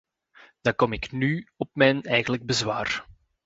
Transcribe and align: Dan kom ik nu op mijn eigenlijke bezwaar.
Dan 0.61 0.75
kom 0.75 0.93
ik 0.93 1.11
nu 1.11 1.47
op 1.57 1.69
mijn 1.73 2.03
eigenlijke 2.03 2.45
bezwaar. 2.45 3.05